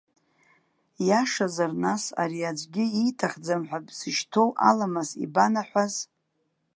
[1.07, 5.93] Иашазар, нас, ари аӡәгьы ииҭахӡам ҳәа бзышьҭоу аламыс ибанаҳәаз?